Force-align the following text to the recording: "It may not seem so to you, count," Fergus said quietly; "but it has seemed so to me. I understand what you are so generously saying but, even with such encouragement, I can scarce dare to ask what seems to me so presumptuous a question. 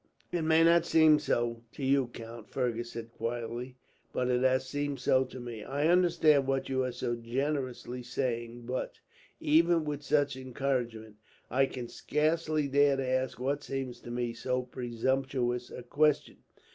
"It 0.31 0.41
may 0.41 0.63
not 0.63 0.83
seem 0.87 1.19
so 1.19 1.61
to 1.73 1.85
you, 1.85 2.07
count," 2.07 2.49
Fergus 2.49 2.93
said 2.93 3.11
quietly; 3.11 3.77
"but 4.11 4.29
it 4.31 4.41
has 4.41 4.65
seemed 4.67 4.99
so 4.99 5.23
to 5.25 5.39
me. 5.39 5.63
I 5.63 5.89
understand 5.89 6.47
what 6.47 6.69
you 6.69 6.83
are 6.83 6.91
so 6.91 7.15
generously 7.15 8.01
saying 8.01 8.63
but, 8.63 8.95
even 9.39 9.85
with 9.85 10.01
such 10.01 10.35
encouragement, 10.35 11.17
I 11.51 11.67
can 11.67 11.87
scarce 11.87 12.47
dare 12.47 12.95
to 12.97 13.07
ask 13.07 13.39
what 13.39 13.61
seems 13.63 13.99
to 13.99 14.09
me 14.09 14.33
so 14.33 14.63
presumptuous 14.63 15.69
a 15.69 15.83
question. 15.83 16.37